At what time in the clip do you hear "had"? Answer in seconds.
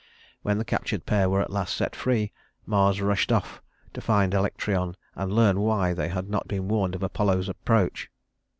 6.07-6.27